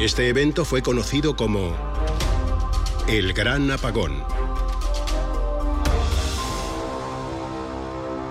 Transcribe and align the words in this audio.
Este 0.00 0.28
evento 0.28 0.64
fue 0.64 0.80
conocido 0.80 1.36
como 1.36 1.76
el 3.06 3.34
Gran 3.34 3.70
Apagón. 3.70 4.24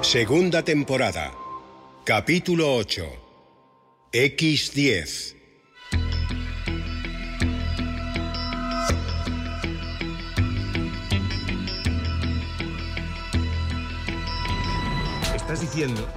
Segunda 0.01 0.63
temporada. 0.63 1.31
Capítulo 2.05 2.73
8. 2.75 3.05
X10. 4.11 5.35
¿Estás 15.35 15.61
diciendo 15.61 16.09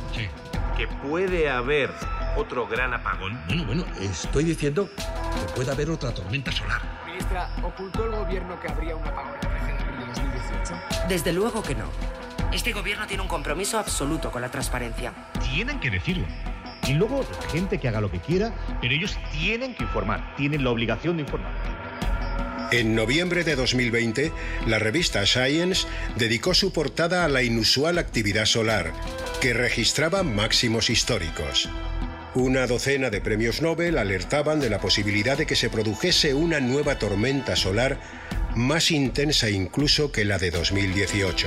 que 0.79 0.89
puede 1.07 1.51
haber 1.51 1.91
otro 2.37 2.67
gran 2.67 2.95
apagón? 2.95 3.41
Bueno, 3.47 3.65
bueno, 3.65 3.85
estoy 4.01 4.45
diciendo 4.45 4.89
que 4.97 5.53
puede 5.55 5.71
haber 5.71 5.91
otra 5.91 6.13
tormenta 6.13 6.53
solar. 6.53 6.81
Ministra, 7.07 7.51
¿ocultó 7.63 8.05
el 8.05 8.13
gobierno 8.13 8.59
que 8.61 8.69
habría 8.69 8.97
un 8.97 9.07
apagón 9.07 9.35
el 9.35 9.49
13 9.49 9.67
de 9.67 9.73
abril 9.73 9.99
de 9.99 10.07
2018? 10.07 10.75
Desde 11.09 11.33
luego 11.33 11.63
que 11.63 11.75
no. 11.75 11.91
Este 12.53 12.73
gobierno 12.73 13.07
tiene 13.07 13.23
un 13.23 13.29
compromiso 13.29 13.79
absoluto 13.79 14.31
con 14.31 14.43
la 14.43 14.51
transparencia. 14.51 15.13
Tienen 15.41 15.81
que 15.81 15.91
decirlo. 15.91 16.27
Y 16.87 16.95
luego 16.95 17.25
la 17.41 17.49
gente 17.49 17.79
que 17.79 17.89
haga 17.89 18.01
lo 18.01 18.11
que 18.11 18.21
quiera, 18.21 18.53
pero 18.81 18.93
ellos 18.93 19.17
tienen 19.31 19.75
que 19.75 19.85
informar, 19.85 20.35
tienen 20.37 20.65
la 20.65 20.71
obligación 20.71 21.17
de 21.17 21.23
informar. 21.23 21.53
En 22.73 22.95
noviembre 22.95 23.45
de 23.45 23.55
2020, 23.55 24.33
la 24.67 24.79
revista 24.79 25.27
Science 25.27 25.87
dedicó 26.17 26.55
su 26.55 26.73
portada 26.73 27.25
a 27.25 27.29
la 27.29 27.43
inusual 27.43 27.99
actividad 27.99 28.47
solar, 28.47 28.93
que 29.43 29.53
registraba 29.53 30.23
máximos 30.23 30.89
históricos. 30.89 31.69
Una 32.35 32.67
docena 32.67 33.11
de 33.11 33.21
premios 33.21 33.61
Nobel 33.61 33.99
alertaban 33.99 34.59
de 34.59 34.71
la 34.71 34.81
posibilidad 34.81 35.37
de 35.37 35.45
que 35.45 35.55
se 35.55 35.69
produjese 35.69 36.33
una 36.33 36.61
nueva 36.61 36.99
tormenta 36.99 37.57
solar 37.57 37.99
más 38.57 38.91
intensa 38.91 39.51
incluso 39.51 40.13
que 40.13 40.25
la 40.25 40.39
de 40.39 40.51
2018. 40.51 41.47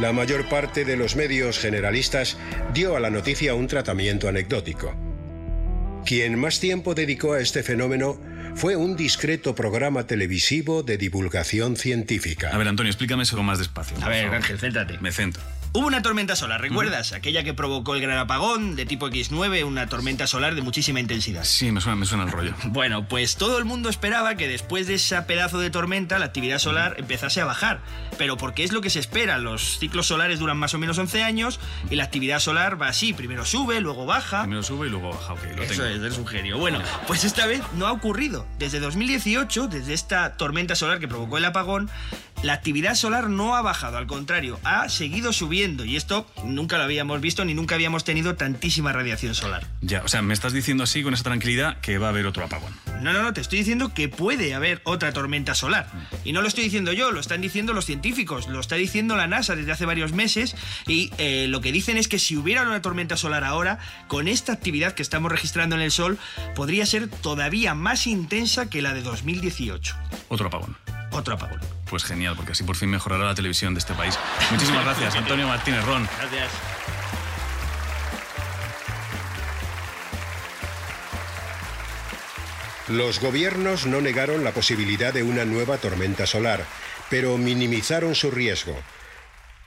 La 0.00 0.12
mayor 0.12 0.48
parte 0.50 0.84
de 0.84 0.96
los 0.96 1.16
medios 1.16 1.58
generalistas 1.58 2.36
dio 2.74 2.94
a 2.94 3.00
la 3.00 3.08
noticia 3.08 3.54
un 3.54 3.66
tratamiento 3.66 4.28
anecdótico. 4.28 4.94
Quien 6.04 6.38
más 6.38 6.60
tiempo 6.60 6.94
dedicó 6.94 7.32
a 7.32 7.40
este 7.40 7.62
fenómeno 7.62 8.20
fue 8.56 8.76
un 8.76 8.96
discreto 8.96 9.54
programa 9.54 10.06
televisivo 10.06 10.82
de 10.82 10.98
divulgación 10.98 11.76
científica. 11.76 12.50
A 12.52 12.58
ver, 12.58 12.68
Antonio, 12.68 12.90
explícame 12.90 13.22
eso 13.22 13.42
más 13.42 13.58
despacio. 13.58 13.96
A 14.02 14.08
ver. 14.10 14.26
Ángel, 14.26 14.58
céntrate. 14.58 14.98
Me 15.00 15.10
centro. 15.10 15.42
Hubo 15.76 15.88
una 15.88 16.02
tormenta 16.02 16.36
solar, 16.36 16.60
¿recuerdas? 16.60 17.12
Aquella 17.12 17.42
que 17.42 17.52
provocó 17.52 17.96
el 17.96 18.00
gran 18.00 18.16
apagón 18.16 18.76
de 18.76 18.86
tipo 18.86 19.08
X9, 19.08 19.64
una 19.64 19.88
tormenta 19.88 20.28
solar 20.28 20.54
de 20.54 20.62
muchísima 20.62 21.00
intensidad. 21.00 21.42
Sí, 21.42 21.72
me 21.72 21.80
suena, 21.80 21.96
me 21.96 22.06
suena 22.06 22.22
el 22.22 22.30
rollo. 22.30 22.54
Bueno, 22.66 23.08
pues 23.08 23.34
todo 23.34 23.58
el 23.58 23.64
mundo 23.64 23.88
esperaba 23.88 24.36
que 24.36 24.46
después 24.46 24.86
de 24.86 24.94
ese 24.94 25.20
pedazo 25.22 25.58
de 25.58 25.70
tormenta 25.70 26.20
la 26.20 26.26
actividad 26.26 26.60
solar 26.60 26.94
empezase 26.98 27.40
a 27.40 27.44
bajar. 27.44 27.80
Pero 28.18 28.36
porque 28.36 28.62
es 28.62 28.72
lo 28.72 28.82
que 28.82 28.90
se 28.90 29.00
espera, 29.00 29.38
los 29.38 29.80
ciclos 29.80 30.06
solares 30.06 30.38
duran 30.38 30.58
más 30.58 30.74
o 30.74 30.78
menos 30.78 30.96
11 30.96 31.24
años 31.24 31.58
y 31.90 31.96
la 31.96 32.04
actividad 32.04 32.38
solar 32.38 32.80
va 32.80 32.86
así, 32.86 33.12
primero 33.12 33.44
sube, 33.44 33.80
luego 33.80 34.06
baja. 34.06 34.42
Primero 34.42 34.62
sube 34.62 34.86
y 34.86 34.90
luego 34.90 35.10
baja, 35.10 35.32
ok, 35.32 35.42
lo 35.56 35.62
Eso 35.64 35.72
tengo. 35.82 35.86
es, 35.86 36.00
eres 36.00 36.18
un 36.18 36.26
genio. 36.28 36.56
Bueno, 36.56 36.80
pues 37.08 37.24
esta 37.24 37.46
vez 37.46 37.62
no 37.74 37.88
ha 37.88 37.92
ocurrido. 37.92 38.46
Desde 38.60 38.78
2018, 38.78 39.66
desde 39.66 39.92
esta 39.92 40.36
tormenta 40.36 40.76
solar 40.76 41.00
que 41.00 41.08
provocó 41.08 41.36
el 41.38 41.44
apagón, 41.46 41.90
la 42.44 42.52
actividad 42.52 42.94
solar 42.94 43.30
no 43.30 43.56
ha 43.56 43.62
bajado, 43.62 43.96
al 43.96 44.06
contrario, 44.06 44.60
ha 44.64 44.88
seguido 44.90 45.32
subiendo. 45.32 45.86
Y 45.86 45.96
esto 45.96 46.26
nunca 46.44 46.76
lo 46.76 46.84
habíamos 46.84 47.20
visto 47.22 47.44
ni 47.44 47.54
nunca 47.54 47.74
habíamos 47.74 48.04
tenido 48.04 48.36
tantísima 48.36 48.92
radiación 48.92 49.34
solar. 49.34 49.66
Ya, 49.80 50.02
o 50.02 50.08
sea, 50.08 50.20
me 50.20 50.34
estás 50.34 50.52
diciendo 50.52 50.84
así 50.84 51.02
con 51.02 51.14
esa 51.14 51.24
tranquilidad 51.24 51.80
que 51.80 51.96
va 51.96 52.08
a 52.08 52.10
haber 52.10 52.26
otro 52.26 52.44
apagón. 52.44 52.72
No, 53.00 53.14
no, 53.14 53.22
no, 53.22 53.32
te 53.32 53.40
estoy 53.40 53.60
diciendo 53.60 53.94
que 53.94 54.10
puede 54.10 54.52
haber 54.52 54.82
otra 54.84 55.12
tormenta 55.12 55.54
solar. 55.54 55.90
Y 56.22 56.32
no 56.32 56.42
lo 56.42 56.48
estoy 56.48 56.64
diciendo 56.64 56.92
yo, 56.92 57.12
lo 57.12 57.20
están 57.20 57.40
diciendo 57.40 57.72
los 57.72 57.86
científicos, 57.86 58.46
lo 58.48 58.60
está 58.60 58.76
diciendo 58.76 59.16
la 59.16 59.26
NASA 59.26 59.56
desde 59.56 59.72
hace 59.72 59.86
varios 59.86 60.12
meses. 60.12 60.54
Y 60.86 61.10
eh, 61.16 61.46
lo 61.48 61.62
que 61.62 61.72
dicen 61.72 61.96
es 61.96 62.08
que 62.08 62.18
si 62.18 62.36
hubiera 62.36 62.62
una 62.62 62.82
tormenta 62.82 63.16
solar 63.16 63.44
ahora, 63.44 63.78
con 64.06 64.28
esta 64.28 64.52
actividad 64.52 64.92
que 64.92 65.02
estamos 65.02 65.32
registrando 65.32 65.76
en 65.76 65.82
el 65.82 65.90
Sol, 65.90 66.18
podría 66.54 66.84
ser 66.84 67.08
todavía 67.08 67.74
más 67.74 68.06
intensa 68.06 68.68
que 68.68 68.82
la 68.82 68.92
de 68.92 69.00
2018. 69.00 69.96
Otro 70.28 70.48
apagón. 70.48 70.83
Otro 71.14 71.34
apagón. 71.34 71.60
Pues 71.88 72.04
genial, 72.04 72.34
porque 72.36 72.52
así 72.52 72.64
por 72.64 72.74
fin 72.74 72.90
mejorará 72.90 73.24
la 73.24 73.34
televisión 73.34 73.72
de 73.72 73.78
este 73.78 73.94
país. 73.94 74.18
Muchísimas 74.50 74.84
gracias, 74.84 75.14
Antonio 75.14 75.46
Martínez 75.46 75.84
Ron. 75.84 76.08
Gracias. 76.18 76.50
Los 82.88 83.20
gobiernos 83.20 83.86
no 83.86 84.00
negaron 84.00 84.44
la 84.44 84.52
posibilidad 84.52 85.14
de 85.14 85.22
una 85.22 85.44
nueva 85.44 85.78
tormenta 85.78 86.26
solar, 86.26 86.66
pero 87.08 87.38
minimizaron 87.38 88.14
su 88.14 88.30
riesgo. 88.30 88.76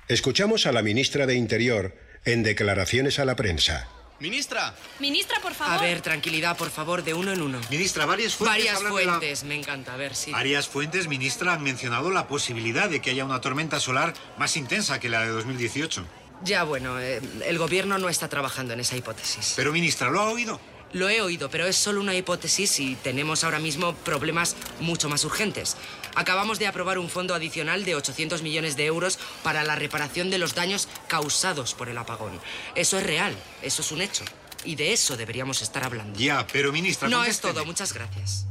Escuchamos 0.07 0.68
a 0.68 0.72
la 0.72 0.84
ministra 0.84 1.25
de 1.25 1.36
Interior 1.36 1.96
en 2.25 2.44
declaraciones 2.44 3.19
a 3.19 3.25
la 3.25 3.36
prensa. 3.36 3.88
Ministra. 4.20 4.74
Ministra, 5.00 5.40
por 5.42 5.54
favor. 5.54 5.76
A 5.78 5.82
ver, 5.82 6.02
tranquilidad, 6.02 6.58
por 6.58 6.72
favor, 6.72 7.04
de 7.04 7.14
uno 7.14 7.32
en 7.34 7.42
uno. 7.42 7.60
Ministra, 7.70 8.06
varias 8.06 8.36
fuentes 8.36 8.66
Varias 8.66 8.82
la- 8.84 8.90
fuentes, 8.90 9.44
me 9.44 9.56
encanta. 9.56 9.94
A 9.94 9.98
ver, 9.98 10.16
sí. 10.16 10.32
Varias 10.32 10.68
fuentes, 10.68 11.08
ministra, 11.08 11.54
han 11.54 11.62
mencionado 11.62 12.10
la 12.10 12.28
posibilidad 12.28 12.90
de 12.90 13.00
que 13.00 13.12
haya 13.12 13.26
una 13.26 13.42
tormenta 13.42 13.80
solar 13.80 14.14
más 14.40 14.58
intensa 14.58 15.00
que 15.00 15.10
la 15.10 15.22
de 15.22 15.28
2018. 15.30 16.04
Ya, 16.44 16.64
bueno, 16.64 17.00
eh, 17.00 17.22
el 17.46 17.58
gobierno 17.60 17.98
no 18.00 18.10
está 18.10 18.28
trabajando 18.28 18.74
en 18.74 18.80
esa 18.80 18.96
hipótesis. 18.98 19.54
Pero, 19.56 19.72
ministra, 19.72 20.10
¿lo 20.10 20.20
ha 20.22 20.30
oído? 20.30 20.60
Lo 20.94 21.10
he 21.10 21.22
oído, 21.22 21.50
pero 21.50 21.68
es 21.68 21.76
solo 21.76 22.00
una 22.00 22.16
hipótesis 22.16 22.80
y 22.80 22.96
tenemos 22.96 23.44
ahora 23.44 23.60
mismo 23.60 23.94
problemas 23.94 24.56
mucho 24.80 25.10
más 25.10 25.26
urgentes. 25.26 25.76
Acabamos 26.18 26.58
de 26.58 26.66
aprobar 26.66 26.98
un 26.98 27.10
fondo 27.10 27.36
adicional 27.36 27.86
de 27.86 27.94
800 27.94 28.42
millones 28.42 28.76
de 28.76 28.88
euros 28.88 29.20
para 29.44 29.64
la 29.64 29.76
reparación 29.76 30.32
de 30.32 30.40
los 30.40 30.56
daños 30.56 30.88
causados 31.08 31.76
por 31.76 31.90
el 31.90 31.98
apagón. 32.00 32.32
Eso 32.74 32.98
es 32.98 33.06
real, 33.06 33.36
eso 33.62 33.84
es 33.84 33.92
un 33.92 34.02
hecho. 34.02 34.26
Y 34.66 34.76
de 34.76 34.94
eso 34.94 35.16
deberíamos 35.16 35.62
estar 35.62 35.84
hablando. 35.84 36.18
Ya, 36.18 36.48
pero, 36.52 36.72
ministra, 36.72 37.08
No 37.08 37.24
es 37.24 37.40
todo, 37.40 37.64
muchas 37.66 37.94
gracias. 37.94 38.48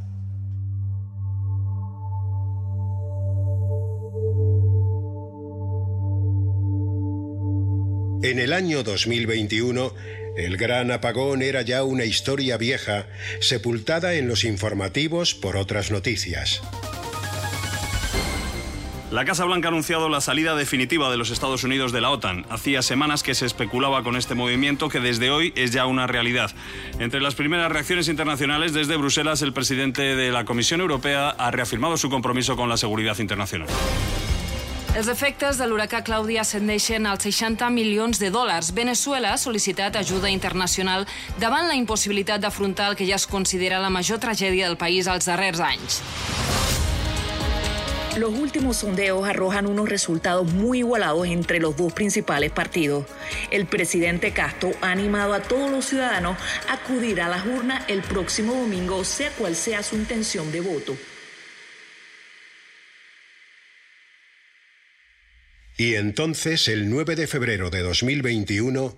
En 8.22 8.38
el 8.38 8.52
año 8.52 8.84
2021, 8.84 9.92
el 10.36 10.56
gran 10.56 10.92
apagón 10.92 11.42
era 11.42 11.62
ya 11.62 11.82
una 11.82 12.04
historia 12.04 12.58
vieja, 12.58 13.08
sepultada 13.40 14.14
en 14.14 14.28
los 14.28 14.44
informativos 14.44 15.34
por 15.34 15.56
otras 15.56 15.90
noticias. 15.90 16.62
La 19.12 19.24
Casa 19.24 19.44
Blanca 19.44 19.68
ha 19.68 19.70
anunciado 19.70 20.08
la 20.08 20.20
salida 20.20 20.56
definitiva 20.56 21.08
de 21.10 21.16
los 21.16 21.30
Estados 21.30 21.62
Unidos 21.62 21.92
de 21.92 22.00
la 22.00 22.10
OTAN. 22.10 22.44
Hacía 22.50 22.82
semanas 22.82 23.22
que 23.22 23.36
se 23.36 23.46
especulaba 23.46 24.02
con 24.02 24.16
este 24.16 24.34
movimiento 24.34 24.88
que 24.88 24.98
desde 24.98 25.30
hoy 25.30 25.52
es 25.54 25.70
ya 25.70 25.86
una 25.86 26.08
realidad. 26.08 26.50
Entre 26.98 27.20
las 27.20 27.36
primeras 27.36 27.70
reacciones 27.70 28.08
internacionales 28.08 28.72
desde 28.72 28.96
Bruselas, 28.96 29.42
el 29.42 29.52
presidente 29.52 30.16
de 30.16 30.32
la 30.32 30.44
Comisión 30.44 30.80
Europea 30.80 31.30
ha 31.30 31.52
reafirmado 31.52 31.96
su 31.96 32.10
compromiso 32.10 32.56
con 32.56 32.68
la 32.68 32.76
seguridad 32.76 33.16
internacional. 33.20 33.68
Els 34.96 35.10
efectes 35.12 35.58
de 35.60 35.66
l'huracà 35.68 35.98
Clàudia 36.00 36.40
ascendeixen 36.40 37.04
als 37.04 37.26
60 37.28 37.68
milions 37.68 38.16
de 38.16 38.30
dòlars. 38.32 38.70
Venezuela 38.72 39.34
ha 39.34 39.36
sol·licitat 39.36 39.98
ajuda 40.00 40.32
internacional 40.32 41.04
davant 41.36 41.68
la 41.68 41.76
impossibilitat 41.76 42.40
d'afrontar 42.40 42.88
el 42.90 42.96
que 42.96 43.04
ja 43.04 43.20
es 43.20 43.28
considera 43.28 43.78
la 43.78 43.92
major 43.92 44.18
tragèdia 44.18 44.70
del 44.70 44.80
país 44.80 45.06
als 45.06 45.28
darrers 45.28 45.60
anys. 45.60 46.00
Los 48.16 48.32
últimos 48.32 48.78
sondeos 48.78 49.28
arrojan 49.28 49.66
unos 49.66 49.90
resultados 49.90 50.50
muy 50.50 50.78
igualados 50.78 51.26
entre 51.26 51.60
los 51.60 51.76
dos 51.76 51.92
principales 51.92 52.50
partidos. 52.50 53.04
El 53.50 53.66
presidente 53.66 54.32
Castro 54.32 54.72
ha 54.80 54.90
animado 54.90 55.34
a 55.34 55.42
todos 55.42 55.70
los 55.70 55.84
ciudadanos 55.84 56.38
a 56.66 56.74
acudir 56.74 57.20
a 57.20 57.28
las 57.28 57.44
urnas 57.44 57.84
el 57.88 58.00
próximo 58.00 58.54
domingo, 58.54 59.04
sea 59.04 59.30
cual 59.32 59.54
sea 59.54 59.82
su 59.82 59.96
intención 59.96 60.50
de 60.50 60.60
voto. 60.62 60.96
Y 65.76 65.94
entonces, 65.96 66.68
el 66.68 66.88
9 66.88 67.16
de 67.16 67.26
febrero 67.26 67.68
de 67.68 67.82
2021, 67.82 68.96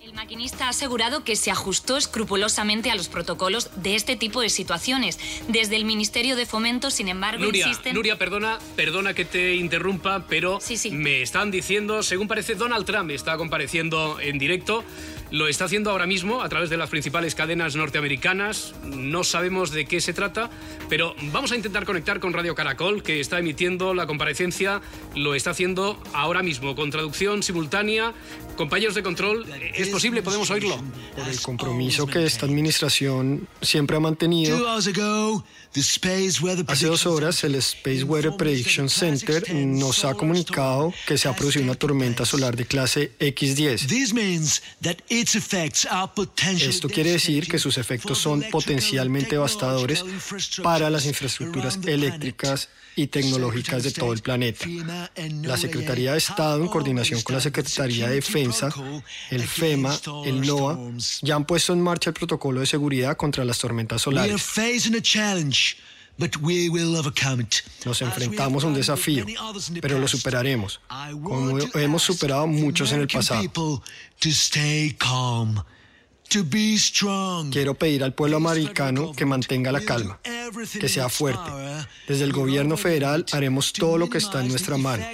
el 0.00 0.14
maquinista 0.14 0.64
ha 0.64 0.68
asegurado 0.70 1.24
que 1.24 1.36
se 1.36 1.50
ajustó 1.50 1.98
escrupulosamente 1.98 2.90
a 2.90 2.94
los 2.94 3.08
protocolos 3.08 3.68
de 3.82 3.96
este 3.96 4.16
tipo 4.16 4.40
de 4.40 4.48
situaciones. 4.48 5.18
Desde 5.48 5.76
el 5.76 5.84
Ministerio 5.84 6.36
de 6.36 6.46
Fomento, 6.46 6.90
sin 6.90 7.08
embargo, 7.08 7.44
Nuria, 7.44 7.66
insisten... 7.66 7.94
Nuria, 7.94 8.16
perdona, 8.16 8.58
perdona 8.76 9.12
que 9.12 9.26
te 9.26 9.56
interrumpa, 9.56 10.24
pero 10.26 10.58
me 10.92 11.20
están 11.20 11.50
diciendo, 11.50 12.02
según 12.02 12.28
parece, 12.28 12.54
Donald 12.54 12.86
Trump 12.86 13.10
está 13.10 13.36
compareciendo 13.36 14.18
en 14.20 14.38
directo. 14.38 14.84
Lo 15.30 15.46
está 15.46 15.66
haciendo 15.66 15.90
ahora 15.90 16.06
mismo 16.06 16.42
a 16.42 16.48
través 16.48 16.70
de 16.70 16.76
las 16.76 16.90
principales 16.90 17.36
cadenas 17.36 17.76
norteamericanas. 17.76 18.74
No 18.84 19.22
sabemos 19.22 19.70
de 19.70 19.84
qué 19.84 20.00
se 20.00 20.12
trata, 20.12 20.50
pero 20.88 21.14
vamos 21.30 21.52
a 21.52 21.56
intentar 21.56 21.84
conectar 21.84 22.18
con 22.18 22.32
Radio 22.32 22.56
Caracol, 22.56 23.04
que 23.04 23.20
está 23.20 23.38
emitiendo 23.38 23.94
la 23.94 24.08
comparecencia. 24.08 24.80
Lo 25.14 25.36
está 25.36 25.50
haciendo 25.50 26.02
ahora 26.14 26.42
mismo, 26.42 26.74
con 26.74 26.90
traducción 26.90 27.44
simultánea. 27.44 28.12
Compañeros 28.56 28.96
de 28.96 29.04
control, 29.04 29.46
¿es 29.90 29.94
posible? 29.94 30.22
¿Podemos 30.22 30.50
oírlo? 30.50 30.80
Por 31.16 31.28
el 31.28 31.40
compromiso 31.40 32.06
que 32.06 32.24
esta 32.24 32.46
administración 32.46 33.48
siempre 33.60 33.96
ha 33.96 34.00
mantenido. 34.00 34.56
Hace 36.68 36.86
dos 36.86 37.06
horas, 37.06 37.44
el 37.44 37.54
Space 37.56 38.04
Weather 38.04 38.36
Prediction 38.36 38.88
Center 38.88 39.52
nos 39.54 40.04
ha 40.04 40.14
comunicado 40.14 40.94
que 41.06 41.18
se 41.18 41.28
ha 41.28 41.34
producido 41.34 41.64
una 41.64 41.74
tormenta 41.74 42.24
solar 42.24 42.56
de 42.56 42.66
clase 42.66 43.12
X10. 43.18 43.86
Esto 46.60 46.88
quiere 46.88 47.10
decir 47.12 47.48
que 47.48 47.58
sus 47.58 47.78
efectos 47.78 48.18
son 48.18 48.44
potencialmente 48.50 49.30
devastadores 49.30 50.04
para 50.62 50.90
las 50.90 51.06
infraestructuras 51.06 51.78
eléctricas 51.86 52.68
y 53.02 53.06
tecnológicas 53.06 53.82
de 53.82 53.90
todo 53.92 54.12
el 54.12 54.20
planeta. 54.20 54.66
La 55.42 55.56
Secretaría 55.56 56.12
de 56.12 56.18
Estado, 56.18 56.62
en 56.62 56.68
coordinación 56.68 57.22
con 57.22 57.34
la 57.34 57.40
Secretaría 57.40 58.08
de 58.08 58.16
Defensa, 58.16 58.68
el 59.30 59.42
FEMA, 59.42 59.98
el 60.26 60.40
NOAA, 60.42 60.78
ya 61.22 61.36
han 61.36 61.44
puesto 61.44 61.72
en 61.72 61.80
marcha 61.80 62.10
el 62.10 62.14
protocolo 62.14 62.60
de 62.60 62.66
seguridad 62.66 63.16
contra 63.16 63.44
las 63.44 63.58
tormentas 63.58 64.02
solares. 64.02 64.30
Nos 67.86 68.02
enfrentamos 68.02 68.64
a 68.64 68.66
un 68.66 68.74
desafío, 68.74 69.24
pero 69.80 69.98
lo 69.98 70.06
superaremos, 70.06 70.80
como 71.22 71.58
hemos 71.74 72.02
superado 72.02 72.46
muchos 72.46 72.92
en 72.92 73.00
el 73.00 73.08
pasado. 73.08 73.42
Quiero 77.50 77.74
pedir 77.74 78.04
al 78.04 78.14
pueblo 78.14 78.36
americano 78.36 79.12
que 79.12 79.26
mantenga 79.26 79.72
la 79.72 79.80
calma, 79.80 80.20
que 80.80 80.88
sea 80.88 81.08
fuerte. 81.08 81.50
Desde 82.06 82.24
el 82.24 82.32
gobierno 82.32 82.76
federal 82.76 83.26
haremos 83.32 83.72
todo 83.72 83.98
lo 83.98 84.08
que 84.08 84.18
está 84.18 84.40
en 84.40 84.48
nuestra 84.48 84.76
mano. 84.76 85.04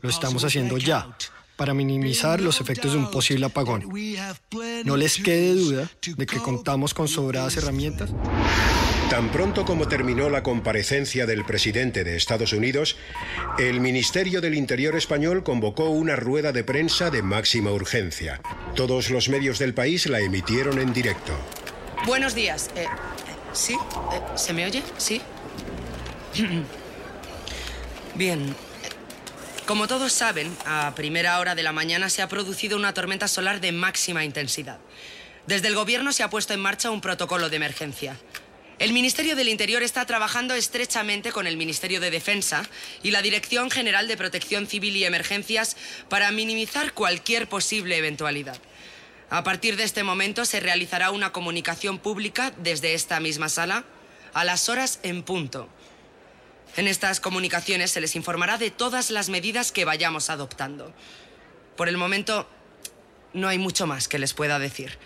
Lo 0.00 0.08
estamos 0.08 0.44
haciendo 0.44 0.78
ya 0.78 1.14
para 1.62 1.74
minimizar 1.74 2.40
los 2.40 2.60
efectos 2.60 2.90
de 2.90 2.98
un 2.98 3.08
posible 3.08 3.46
apagón. 3.46 3.88
No 4.84 4.96
les 4.96 5.16
quede 5.18 5.54
duda 5.54 5.88
de 6.04 6.26
que 6.26 6.38
contamos 6.38 6.92
con 6.92 7.06
sobradas 7.06 7.56
herramientas. 7.56 8.10
Tan 9.08 9.30
pronto 9.30 9.64
como 9.64 9.86
terminó 9.86 10.28
la 10.28 10.42
comparecencia 10.42 11.24
del 11.24 11.44
presidente 11.44 12.02
de 12.02 12.16
Estados 12.16 12.52
Unidos, 12.52 12.96
el 13.60 13.78
Ministerio 13.78 14.40
del 14.40 14.56
Interior 14.56 14.96
español 14.96 15.44
convocó 15.44 15.88
una 15.88 16.16
rueda 16.16 16.50
de 16.50 16.64
prensa 16.64 17.10
de 17.10 17.22
máxima 17.22 17.70
urgencia. 17.70 18.40
Todos 18.74 19.10
los 19.10 19.28
medios 19.28 19.60
del 19.60 19.72
país 19.72 20.06
la 20.06 20.18
emitieron 20.18 20.80
en 20.80 20.92
directo. 20.92 21.32
Buenos 22.08 22.34
días. 22.34 22.70
Eh, 22.74 22.86
¿Sí? 23.52 23.74
Eh, 23.74 24.20
¿Se 24.34 24.52
me 24.52 24.66
oye? 24.66 24.82
¿Sí? 24.98 25.22
Bien. 28.16 28.52
Como 29.66 29.86
todos 29.86 30.12
saben, 30.12 30.54
a 30.66 30.92
primera 30.96 31.38
hora 31.38 31.54
de 31.54 31.62
la 31.62 31.72
mañana 31.72 32.10
se 32.10 32.20
ha 32.20 32.28
producido 32.28 32.76
una 32.76 32.94
tormenta 32.94 33.28
solar 33.28 33.60
de 33.60 33.70
máxima 33.70 34.24
intensidad. 34.24 34.80
Desde 35.46 35.68
el 35.68 35.76
gobierno 35.76 36.12
se 36.12 36.24
ha 36.24 36.30
puesto 36.30 36.52
en 36.52 36.60
marcha 36.60 36.90
un 36.90 37.00
protocolo 37.00 37.48
de 37.48 37.56
emergencia. 37.56 38.18
El 38.80 38.92
Ministerio 38.92 39.36
del 39.36 39.48
Interior 39.48 39.84
está 39.84 40.04
trabajando 40.04 40.54
estrechamente 40.54 41.30
con 41.30 41.46
el 41.46 41.56
Ministerio 41.56 42.00
de 42.00 42.10
Defensa 42.10 42.64
y 43.04 43.12
la 43.12 43.22
Dirección 43.22 43.70
General 43.70 44.08
de 44.08 44.16
Protección 44.16 44.66
Civil 44.66 44.96
y 44.96 45.04
Emergencias 45.04 45.76
para 46.08 46.32
minimizar 46.32 46.92
cualquier 46.92 47.48
posible 47.48 47.96
eventualidad. 47.96 48.58
A 49.30 49.44
partir 49.44 49.76
de 49.76 49.84
este 49.84 50.02
momento 50.02 50.44
se 50.44 50.58
realizará 50.58 51.12
una 51.12 51.30
comunicación 51.30 51.98
pública 51.98 52.52
desde 52.58 52.94
esta 52.94 53.20
misma 53.20 53.48
sala 53.48 53.84
a 54.34 54.44
las 54.44 54.68
horas 54.68 54.98
en 55.04 55.22
punto. 55.22 55.68
En 56.76 56.88
estas 56.88 57.20
comunicaciones 57.20 57.90
se 57.90 58.00
les 58.00 58.16
informará 58.16 58.58
de 58.58 58.70
todas 58.70 59.10
las 59.10 59.28
medidas 59.28 59.72
que 59.72 59.84
vayamos 59.84 60.30
adoptando. 60.30 60.94
Por 61.76 61.88
el 61.88 61.96
momento, 61.96 62.48
no 63.34 63.48
hay 63.48 63.58
mucho 63.58 63.86
más 63.86 64.08
que 64.08 64.18
les 64.18 64.32
pueda 64.32 64.58
decir. 64.58 64.98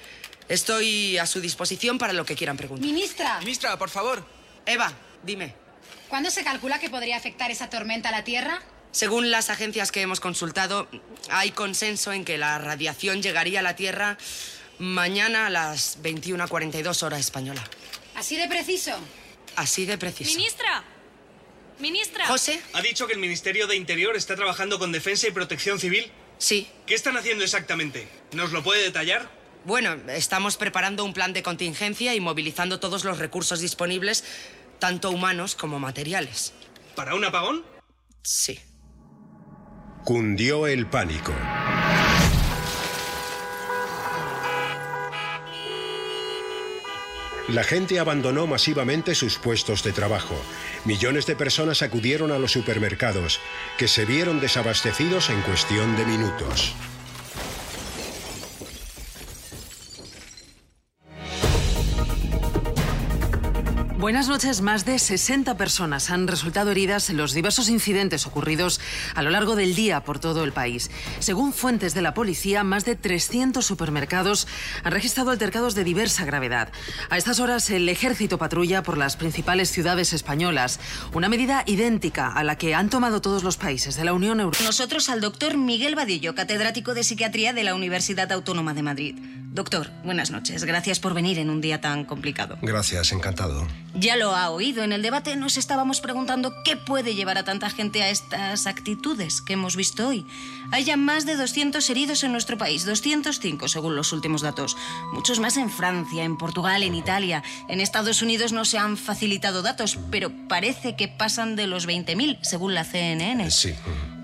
Estoy 0.48 1.18
a 1.18 1.26
su 1.26 1.40
disposición 1.40 1.98
para 1.98 2.12
lo 2.12 2.24
que 2.24 2.36
quieran 2.36 2.56
preguntar. 2.56 2.86
Ministra. 2.86 3.40
Ministra, 3.40 3.76
por 3.78 3.90
favor. 3.90 4.24
Eva, 4.64 4.92
dime. 5.24 5.54
¿Cuándo 6.08 6.30
se 6.30 6.44
calcula 6.44 6.78
que 6.78 6.88
podría 6.88 7.16
afectar 7.16 7.50
esa 7.50 7.68
tormenta 7.68 8.10
a 8.10 8.12
la 8.12 8.22
Tierra? 8.22 8.62
Según 8.92 9.30
las 9.30 9.50
agencias 9.50 9.90
que 9.90 10.02
hemos 10.02 10.20
consultado, 10.20 10.88
hay 11.30 11.50
consenso 11.50 12.12
en 12.12 12.24
que 12.24 12.38
la 12.38 12.58
radiación 12.58 13.22
llegaría 13.22 13.60
a 13.60 13.62
la 13.62 13.74
Tierra 13.76 14.16
mañana 14.78 15.46
a 15.46 15.50
las 15.50 16.00
21.42 16.02 17.02
hora 17.02 17.18
española. 17.18 17.62
¿Así 18.14 18.36
de 18.36 18.46
preciso? 18.46 18.92
Así 19.56 19.84
de 19.84 19.98
preciso. 19.98 20.36
Ministra. 20.36 20.84
Ministra. 21.78 22.26
José. 22.26 22.60
¿Ha 22.72 22.82
dicho 22.82 23.06
que 23.06 23.12
el 23.12 23.18
Ministerio 23.18 23.66
de 23.66 23.76
Interior 23.76 24.16
está 24.16 24.34
trabajando 24.36 24.78
con 24.78 24.92
Defensa 24.92 25.28
y 25.28 25.30
Protección 25.30 25.78
Civil? 25.78 26.10
Sí. 26.38 26.68
¿Qué 26.86 26.94
están 26.94 27.16
haciendo 27.16 27.44
exactamente? 27.44 28.08
¿Nos 28.32 28.52
lo 28.52 28.62
puede 28.62 28.82
detallar? 28.82 29.28
Bueno, 29.64 29.96
estamos 30.08 30.56
preparando 30.56 31.04
un 31.04 31.12
plan 31.12 31.32
de 31.32 31.42
contingencia 31.42 32.14
y 32.14 32.20
movilizando 32.20 32.78
todos 32.78 33.04
los 33.04 33.18
recursos 33.18 33.60
disponibles, 33.60 34.24
tanto 34.78 35.10
humanos 35.10 35.54
como 35.54 35.78
materiales. 35.78 36.52
¿Para 36.94 37.14
un 37.14 37.24
apagón? 37.24 37.64
Sí. 38.22 38.60
Cundió 40.04 40.66
el 40.66 40.86
pánico. 40.86 41.34
La 47.48 47.62
gente 47.62 48.00
abandonó 48.00 48.48
masivamente 48.48 49.14
sus 49.14 49.38
puestos 49.38 49.84
de 49.84 49.92
trabajo. 49.92 50.34
Millones 50.84 51.26
de 51.26 51.36
personas 51.36 51.82
acudieron 51.82 52.32
a 52.32 52.38
los 52.38 52.50
supermercados, 52.50 53.40
que 53.78 53.86
se 53.86 54.04
vieron 54.04 54.40
desabastecidos 54.40 55.30
en 55.30 55.40
cuestión 55.42 55.96
de 55.96 56.06
minutos. 56.06 56.74
Buenas 64.06 64.28
noches. 64.28 64.60
Más 64.60 64.84
de 64.84 65.00
60 65.00 65.56
personas 65.56 66.10
han 66.10 66.28
resultado 66.28 66.70
heridas 66.70 67.10
en 67.10 67.16
los 67.16 67.32
diversos 67.32 67.68
incidentes 67.68 68.24
ocurridos 68.24 68.80
a 69.16 69.22
lo 69.24 69.30
largo 69.30 69.56
del 69.56 69.74
día 69.74 70.04
por 70.04 70.20
todo 70.20 70.44
el 70.44 70.52
país. 70.52 70.92
Según 71.18 71.52
fuentes 71.52 71.92
de 71.92 72.02
la 72.02 72.14
policía, 72.14 72.62
más 72.62 72.84
de 72.84 72.94
300 72.94 73.66
supermercados 73.66 74.46
han 74.84 74.92
registrado 74.92 75.32
altercados 75.32 75.74
de 75.74 75.82
diversa 75.82 76.24
gravedad. 76.24 76.70
A 77.10 77.18
estas 77.18 77.40
horas, 77.40 77.68
el 77.70 77.88
ejército 77.88 78.38
patrulla 78.38 78.84
por 78.84 78.96
las 78.96 79.16
principales 79.16 79.72
ciudades 79.72 80.12
españolas, 80.12 80.78
una 81.12 81.28
medida 81.28 81.64
idéntica 81.66 82.28
a 82.28 82.44
la 82.44 82.56
que 82.58 82.76
han 82.76 82.90
tomado 82.90 83.20
todos 83.20 83.42
los 83.42 83.56
países 83.56 83.96
de 83.96 84.04
la 84.04 84.12
Unión 84.12 84.38
Europea. 84.38 84.64
Nosotros 84.64 85.08
al 85.08 85.20
doctor 85.20 85.56
Miguel 85.56 85.96
Vadillo, 85.96 86.36
catedrático 86.36 86.94
de 86.94 87.02
psiquiatría 87.02 87.52
de 87.52 87.64
la 87.64 87.74
Universidad 87.74 88.30
Autónoma 88.30 88.72
de 88.72 88.82
Madrid. 88.84 89.16
Doctor, 89.56 89.90
buenas 90.04 90.30
noches. 90.30 90.64
Gracias 90.64 91.00
por 91.00 91.14
venir 91.14 91.38
en 91.38 91.48
un 91.48 91.62
día 91.62 91.80
tan 91.80 92.04
complicado. 92.04 92.58
Gracias, 92.60 93.10
encantado. 93.12 93.66
Ya 93.98 94.16
lo 94.16 94.36
ha 94.36 94.50
oído. 94.50 94.84
En 94.84 94.92
el 94.92 95.00
debate 95.00 95.36
nos 95.36 95.56
estábamos 95.56 96.00
preguntando 96.00 96.52
qué 96.64 96.76
puede 96.76 97.14
llevar 97.14 97.38
a 97.38 97.44
tanta 97.44 97.70
gente 97.70 98.02
a 98.02 98.10
estas 98.10 98.66
actitudes 98.66 99.40
que 99.40 99.54
hemos 99.54 99.74
visto 99.74 100.08
hoy. 100.08 100.26
Hay 100.70 100.84
ya 100.84 100.98
más 100.98 101.24
de 101.24 101.36
200 101.36 101.88
heridos 101.88 102.22
en 102.22 102.32
nuestro 102.32 102.58
país, 102.58 102.84
205 102.84 103.68
según 103.68 103.96
los 103.96 104.12
últimos 104.12 104.42
datos. 104.42 104.76
Muchos 105.14 105.40
más 105.40 105.56
en 105.56 105.70
Francia, 105.70 106.24
en 106.24 106.36
Portugal, 106.36 106.82
en 106.82 106.94
Italia. 106.94 107.42
En 107.68 107.80
Estados 107.80 108.20
Unidos 108.20 108.52
no 108.52 108.66
se 108.66 108.76
han 108.76 108.98
facilitado 108.98 109.62
datos, 109.62 109.98
pero 110.10 110.30
parece 110.48 110.94
que 110.94 111.08
pasan 111.08 111.56
de 111.56 111.66
los 111.66 111.88
20.000 111.88 112.38
según 112.42 112.74
la 112.74 112.84
CNN. 112.84 113.50
Sí. 113.50 113.74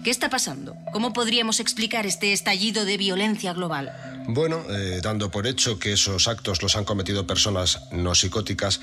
¿Qué 0.05 0.11
está 0.11 0.29
pasando? 0.29 0.75
¿Cómo 0.93 1.12
podríamos 1.12 1.61
explicar 1.61 2.07
este 2.07 2.33
estallido 2.33 2.85
de 2.85 2.97
violencia 2.97 3.52
global? 3.52 3.93
Bueno, 4.26 4.62
eh, 4.69 5.00
dando 5.00 5.31
por 5.31 5.47
hecho 5.47 5.79
que 5.79 5.93
esos 5.93 6.26
actos 6.26 6.61
los 6.61 6.75
han 6.75 6.85
cometido 6.85 7.26
personas 7.26 7.83
no 7.93 8.14
psicóticas, 8.14 8.81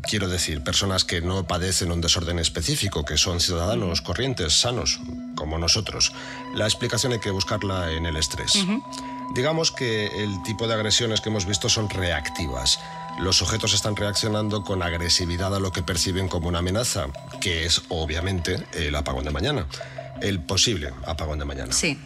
quiero 0.00 0.28
decir, 0.28 0.62
personas 0.62 1.04
que 1.04 1.20
no 1.20 1.46
padecen 1.46 1.92
un 1.92 2.00
desorden 2.00 2.38
específico, 2.38 3.04
que 3.04 3.16
son 3.16 3.40
ciudadanos 3.40 4.00
corrientes, 4.00 4.54
sanos, 4.54 5.00
como 5.34 5.58
nosotros. 5.58 6.12
La 6.54 6.64
explicación 6.64 7.12
hay 7.12 7.20
que 7.20 7.30
buscarla 7.30 7.92
en 7.92 8.06
el 8.06 8.16
estrés. 8.16 8.54
Digamos 9.34 9.72
que 9.72 10.06
el 10.22 10.42
tipo 10.42 10.66
de 10.68 10.74
agresiones 10.74 11.20
que 11.20 11.28
hemos 11.28 11.46
visto 11.46 11.68
son 11.68 11.88
reactivas. 11.88 12.78
Los 13.18 13.36
sujetos 13.36 13.74
están 13.74 13.96
reaccionando 13.96 14.62
con 14.64 14.82
agresividad 14.82 15.54
a 15.54 15.60
lo 15.60 15.72
que 15.72 15.82
perciben 15.82 16.28
como 16.28 16.48
una 16.48 16.60
amenaza, 16.60 17.06
que 17.40 17.66
es 17.66 17.82
obviamente 17.88 18.56
el 18.72 18.94
apagón 18.94 19.24
de 19.24 19.30
mañana. 19.30 19.66
el 20.20 20.40
posible 20.40 20.92
apagón 21.04 21.38
de 21.38 21.44
mañana. 21.44 21.72
Sí. 21.72 21.98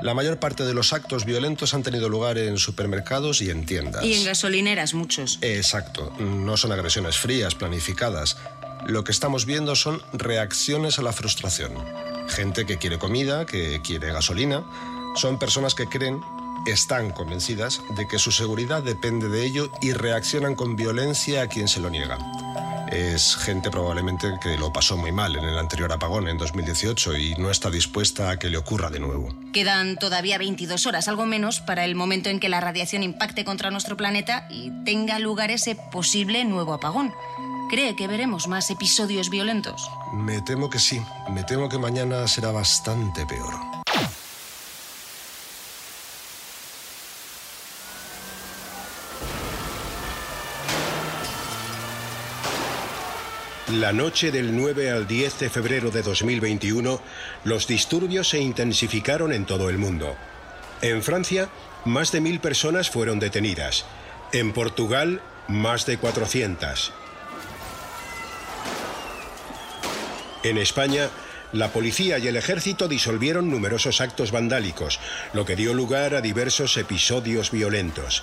La 0.00 0.14
mayor 0.14 0.38
parte 0.38 0.64
de 0.64 0.74
los 0.74 0.92
actos 0.92 1.24
violentos 1.24 1.74
han 1.74 1.82
tenido 1.82 2.08
lugar 2.08 2.38
en 2.38 2.56
supermercados 2.56 3.42
y 3.42 3.50
en 3.50 3.66
tiendas. 3.66 4.04
Y 4.04 4.14
en 4.14 4.24
gasolineras 4.24 4.94
muchos. 4.94 5.38
Exacto. 5.42 6.12
No 6.20 6.56
son 6.56 6.70
agresiones 6.70 7.18
frías, 7.18 7.56
planificadas. 7.56 8.36
Lo 8.86 9.02
que 9.02 9.10
estamos 9.10 9.44
viendo 9.44 9.74
son 9.74 10.00
reacciones 10.12 11.00
a 11.00 11.02
la 11.02 11.12
frustración. 11.12 11.72
Gente 12.28 12.64
que 12.64 12.78
quiere 12.78 12.98
comida, 12.98 13.44
que 13.44 13.80
quiere 13.82 14.12
gasolina. 14.12 14.64
Son 15.16 15.36
personas 15.38 15.74
que 15.74 15.86
creen, 15.86 16.20
están 16.66 17.10
convencidas 17.10 17.80
de 17.96 18.06
que 18.06 18.20
su 18.20 18.30
seguridad 18.30 18.84
depende 18.84 19.28
de 19.28 19.44
ello 19.44 19.70
y 19.82 19.94
reaccionan 19.94 20.54
con 20.54 20.76
violencia 20.76 21.42
a 21.42 21.48
quien 21.48 21.66
se 21.66 21.80
lo 21.80 21.90
niega. 21.90 22.18
Es 22.90 23.36
gente 23.36 23.70
probablemente 23.70 24.38
que 24.40 24.56
lo 24.56 24.72
pasó 24.72 24.96
muy 24.96 25.12
mal 25.12 25.36
en 25.36 25.44
el 25.44 25.58
anterior 25.58 25.92
apagón 25.92 26.28
en 26.28 26.38
2018 26.38 27.16
y 27.16 27.34
no 27.34 27.50
está 27.50 27.70
dispuesta 27.70 28.30
a 28.30 28.38
que 28.38 28.48
le 28.48 28.56
ocurra 28.56 28.90
de 28.90 28.98
nuevo. 28.98 29.28
Quedan 29.52 29.96
todavía 29.96 30.38
22 30.38 30.86
horas, 30.86 31.08
algo 31.08 31.26
menos, 31.26 31.60
para 31.60 31.84
el 31.84 31.94
momento 31.94 32.30
en 32.30 32.40
que 32.40 32.48
la 32.48 32.60
radiación 32.60 33.02
impacte 33.02 33.44
contra 33.44 33.70
nuestro 33.70 33.96
planeta 33.96 34.46
y 34.50 34.70
tenga 34.84 35.18
lugar 35.18 35.50
ese 35.50 35.74
posible 35.74 36.44
nuevo 36.44 36.72
apagón. 36.72 37.12
¿Cree 37.68 37.94
que 37.94 38.08
veremos 38.08 38.48
más 38.48 38.70
episodios 38.70 39.28
violentos? 39.28 39.90
Me 40.14 40.40
temo 40.40 40.70
que 40.70 40.78
sí. 40.78 41.02
Me 41.30 41.44
temo 41.44 41.68
que 41.68 41.76
mañana 41.76 42.26
será 42.26 42.50
bastante 42.50 43.26
peor. 43.26 43.67
La 53.72 53.92
noche 53.92 54.30
del 54.30 54.56
9 54.56 54.90
al 54.90 55.06
10 55.06 55.40
de 55.40 55.50
febrero 55.50 55.90
de 55.90 56.00
2021, 56.00 57.02
los 57.44 57.66
disturbios 57.66 58.30
se 58.30 58.38
intensificaron 58.38 59.30
en 59.30 59.44
todo 59.44 59.68
el 59.68 59.76
mundo. 59.76 60.16
En 60.80 61.02
Francia, 61.02 61.50
más 61.84 62.10
de 62.10 62.22
mil 62.22 62.40
personas 62.40 62.88
fueron 62.88 63.18
detenidas. 63.18 63.84
En 64.32 64.54
Portugal, 64.54 65.20
más 65.48 65.84
de 65.84 65.98
400. 65.98 66.92
En 70.44 70.56
España, 70.56 71.10
la 71.52 71.70
policía 71.70 72.18
y 72.18 72.26
el 72.26 72.36
ejército 72.36 72.88
disolvieron 72.88 73.50
numerosos 73.50 74.00
actos 74.00 74.32
vandálicos, 74.32 74.98
lo 75.34 75.44
que 75.44 75.56
dio 75.56 75.74
lugar 75.74 76.14
a 76.14 76.22
diversos 76.22 76.78
episodios 76.78 77.50
violentos. 77.50 78.22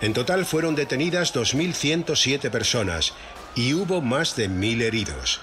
En 0.00 0.14
total 0.14 0.46
fueron 0.46 0.74
detenidas 0.74 1.34
2.107 1.34 2.50
personas 2.50 3.12
y 3.54 3.74
hubo 3.74 4.00
más 4.00 4.36
de 4.36 4.48
1.000 4.48 4.82
heridos. 4.82 5.40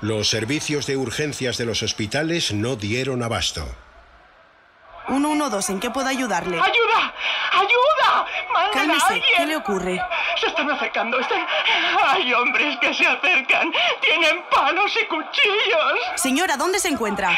Los 0.00 0.28
servicios 0.28 0.86
de 0.86 0.96
urgencias 0.96 1.56
de 1.56 1.66
los 1.66 1.82
hospitales 1.82 2.52
no 2.52 2.76
dieron 2.76 3.22
abasto. 3.22 3.66
112, 5.06 5.72
¿en 5.72 5.80
qué 5.80 5.90
puedo 5.90 6.08
ayudarle? 6.08 6.58
¡Ayuda! 6.58 7.14
¡Ayuda! 7.52 8.26
¡Manden 8.52 8.72
Cálmese, 8.72 9.04
a 9.04 9.08
alguien! 9.08 9.36
¿qué 9.36 9.46
le 9.46 9.56
ocurre? 9.56 10.02
Se 10.40 10.46
están 10.46 10.70
acercando. 10.70 11.20
Están... 11.20 11.46
Hay 12.06 12.32
hombres 12.32 12.78
que 12.80 12.94
se 12.94 13.06
acercan. 13.06 13.72
Tienen 14.00 14.42
palos 14.50 14.90
y 15.00 15.04
cuchillos. 15.06 16.00
Señora, 16.16 16.56
¿dónde 16.56 16.78
se 16.78 16.88
encuentra? 16.88 17.30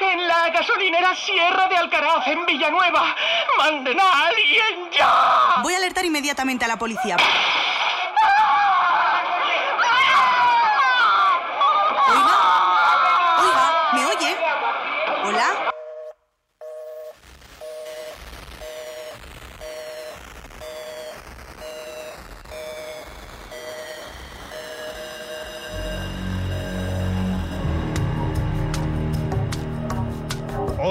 En 0.00 0.26
la 0.26 0.48
gasolinera 0.50 1.14
Sierra 1.14 1.68
de 1.68 1.76
Alcaraz, 1.76 2.26
en 2.26 2.46
Villanueva. 2.46 3.14
¡Manden 3.58 4.00
a 4.00 4.26
alguien 4.26 4.90
ya! 4.92 5.60
Voy 5.62 5.74
a 5.74 5.76
alertar 5.76 6.04
inmediatamente 6.04 6.64
a 6.64 6.68
la 6.68 6.78
policía. 6.78 7.16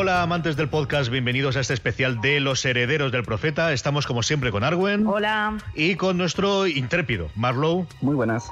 Hola 0.09 0.23
amantes 0.23 0.57
del 0.57 0.69
podcast, 0.69 1.11
bienvenidos 1.11 1.55
a 1.55 1.59
este 1.59 1.75
especial 1.75 2.19
de 2.19 2.39
Los 2.39 2.65
Herederos 2.65 3.11
del 3.11 3.21
Profeta. 3.21 3.73
Estamos 3.73 4.07
como 4.07 4.23
siempre 4.23 4.49
con 4.49 4.63
Arwen. 4.63 5.05
Hola. 5.05 5.59
Y 5.75 5.97
con 5.97 6.17
nuestro 6.17 6.65
intrépido, 6.65 7.29
Marlow. 7.35 7.85
Muy 8.01 8.15
buenas. 8.15 8.51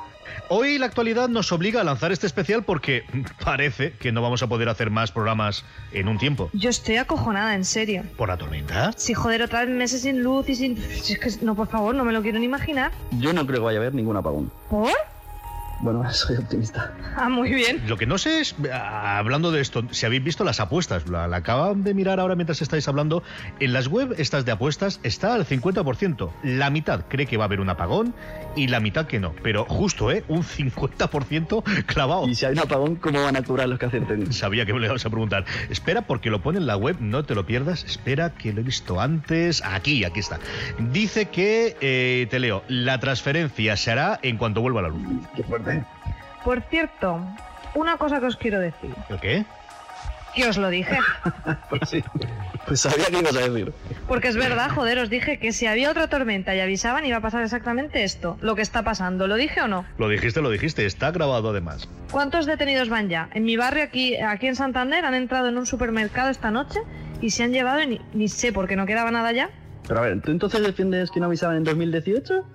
Hoy 0.49 0.77
la 0.77 0.85
actualidad 0.85 1.29
nos 1.29 1.51
obliga 1.51 1.81
a 1.81 1.83
lanzar 1.83 2.11
este 2.11 2.27
especial 2.27 2.61
porque 2.63 3.05
parece 3.43 3.93
que 3.93 4.11
no 4.11 4.21
vamos 4.21 4.43
a 4.43 4.47
poder 4.47 4.69
hacer 4.69 4.91
más 4.91 5.11
programas 5.11 5.65
en 5.93 6.07
un 6.07 6.19
tiempo. 6.19 6.51
Yo 6.53 6.69
estoy 6.69 6.97
acojonada, 6.97 7.55
en 7.55 7.65
serio. 7.65 8.03
¿Por 8.17 8.29
la 8.29 8.37
tormenta? 8.37 8.91
Sí, 8.95 9.15
joder, 9.15 9.41
otra 9.41 9.65
vez 9.65 9.69
meses 9.75 10.03
sin 10.03 10.21
luz 10.21 10.47
y 10.49 10.55
sin... 10.55 10.77
Si 10.77 11.13
es 11.13 11.19
que, 11.19 11.43
no, 11.43 11.55
por 11.55 11.69
favor, 11.69 11.95
no 11.95 12.05
me 12.05 12.13
lo 12.13 12.21
quiero 12.21 12.37
ni 12.37 12.45
imaginar. 12.45 12.91
Yo 13.17 13.33
no 13.33 13.47
creo 13.47 13.61
que 13.61 13.65
vaya 13.65 13.79
a 13.79 13.81
haber 13.81 13.95
ningún 13.95 14.15
apagón. 14.15 14.51
¿Por? 14.69 14.91
Bueno, 15.81 16.09
soy 16.11 16.37
optimista. 16.37 16.93
Ah, 17.15 17.29
muy 17.29 17.53
bien. 17.53 17.83
Lo 17.87 17.97
que 17.97 18.05
no 18.05 18.17
sé 18.17 18.39
es, 18.39 18.55
ah, 18.71 19.17
hablando 19.17 19.51
de 19.51 19.61
esto, 19.61 19.83
si 19.91 20.05
habéis 20.05 20.23
visto 20.23 20.43
las 20.43 20.59
apuestas, 20.59 21.07
la, 21.07 21.27
la 21.27 21.37
acaban 21.37 21.83
de 21.83 21.93
mirar 21.93 22.19
ahora 22.19 22.35
mientras 22.35 22.61
estáis 22.61 22.87
hablando, 22.87 23.23
en 23.59 23.73
las 23.73 23.87
web 23.87 24.15
estas 24.17 24.45
de 24.45 24.51
apuestas 24.51 24.99
está 25.03 25.33
al 25.33 25.45
50%. 25.45 26.31
La 26.43 26.69
mitad 26.69 27.05
cree 27.07 27.25
que 27.25 27.37
va 27.37 27.45
a 27.45 27.47
haber 27.47 27.59
un 27.59 27.69
apagón 27.69 28.13
y 28.55 28.67
la 28.67 28.79
mitad 28.79 29.07
que 29.07 29.19
no. 29.19 29.33
Pero 29.43 29.65
justo, 29.65 30.11
¿eh? 30.11 30.23
Un 30.27 30.43
50% 30.43 31.63
clavado. 31.85 32.27
Y 32.27 32.35
si 32.35 32.45
hay 32.45 32.53
un 32.53 32.59
apagón, 32.59 32.95
¿cómo 32.95 33.23
van 33.23 33.35
a 33.35 33.41
curar 33.41 33.69
los 33.69 33.79
que 33.79 33.85
hacen 33.85 34.31
Sabía 34.31 34.65
que 34.65 34.73
me 34.73 34.79
lo 34.79 34.85
ibas 34.87 35.05
a 35.05 35.09
preguntar. 35.09 35.45
Espera, 35.69 36.03
porque 36.03 36.29
lo 36.29 36.41
pone 36.41 36.57
en 36.59 36.67
la 36.67 36.77
web, 36.77 36.97
no 36.99 37.23
te 37.23 37.35
lo 37.35 37.45
pierdas. 37.45 37.83
Espera, 37.83 38.33
que 38.33 38.53
lo 38.53 38.61
he 38.61 38.63
visto 38.63 38.99
antes. 38.99 39.63
Aquí, 39.63 40.03
aquí 40.03 40.19
está. 40.19 40.39
Dice 40.91 41.25
que, 41.27 41.75
eh, 41.81 42.27
te 42.29 42.39
leo, 42.39 42.63
la 42.67 42.99
transferencia 42.99 43.75
se 43.77 43.91
hará 43.91 44.19
en 44.21 44.37
cuanto 44.37 44.61
vuelva 44.61 44.81
la 44.81 44.89
luz. 44.89 45.01
Qué 45.35 45.43
fuerte. 45.43 45.66
Por 46.43 46.61
cierto, 46.61 47.19
una 47.75 47.97
cosa 47.97 48.19
que 48.19 48.25
os 48.27 48.37
quiero 48.37 48.59
decir. 48.59 48.93
¿El 49.09 49.19
qué? 49.19 49.45
Que 50.35 50.47
os 50.47 50.57
lo 50.57 50.69
dije. 50.69 50.97
pues 51.69 51.89
sí. 51.89 52.03
Pues 52.67 52.81
sabía 52.81 53.05
que 53.05 53.19
ibas 53.19 53.35
a 53.35 53.49
decir. 53.49 53.73
Porque 54.07 54.27
es 54.27 54.35
verdad, 54.35 54.69
joder, 54.69 54.99
os 54.99 55.09
dije 55.09 55.39
que 55.39 55.51
si 55.51 55.65
había 55.65 55.89
otra 55.89 56.09
tormenta 56.09 56.53
y 56.53 56.59
avisaban 56.59 57.05
iba 57.05 57.17
a 57.17 57.21
pasar 57.21 57.43
exactamente 57.43 58.03
esto, 58.03 58.37
lo 58.41 58.55
que 58.55 58.61
está 58.61 58.83
pasando. 58.83 59.27
¿Lo 59.27 59.35
dije 59.35 59.61
o 59.61 59.67
no? 59.67 59.85
Lo 59.97 60.09
dijiste, 60.09 60.41
lo 60.41 60.49
dijiste. 60.49 60.85
Está 60.85 61.11
grabado 61.11 61.49
además. 61.49 61.89
¿Cuántos 62.11 62.45
detenidos 62.45 62.89
van 62.89 63.09
ya? 63.09 63.29
En 63.33 63.45
mi 63.45 63.57
barrio, 63.57 63.83
aquí, 63.83 64.15
aquí 64.17 64.47
en 64.47 64.55
Santander, 64.55 65.05
han 65.05 65.15
entrado 65.15 65.47
en 65.47 65.57
un 65.57 65.65
supermercado 65.65 66.29
esta 66.29 66.51
noche 66.51 66.81
y 67.21 67.31
se 67.31 67.43
han 67.43 67.51
llevado, 67.51 67.81
y 67.81 67.87
ni, 67.87 68.01
ni 68.13 68.27
sé 68.27 68.51
por 68.51 68.67
qué 68.67 68.75
no 68.75 68.85
quedaba 68.85 69.11
nada 69.11 69.31
ya. 69.31 69.49
Pero 69.87 69.99
a 70.01 70.03
ver, 70.03 70.21
¿tú 70.21 70.31
entonces 70.31 70.61
defiendes 70.61 71.09
que 71.09 71.19
no 71.19 71.25
avisaban 71.27 71.57
en 71.57 71.63
2018? 71.63 72.45